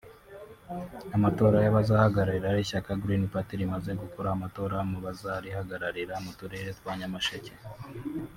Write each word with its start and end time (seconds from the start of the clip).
Amatora 1.15 1.57
y’ 1.65 1.69
abazahagarira 1.71 2.49
ishyaka 2.63 2.99
Green 3.01 3.23
Party 3.33 3.53
rimaze 3.61 3.91
gukora 4.03 4.27
amatora 4.31 4.77
ku 4.89 4.97
bazarihagararira 5.05 6.13
mu 6.25 6.31
turere 6.39 6.69
twa 6.79 6.91
Nyamasheke 6.99 7.53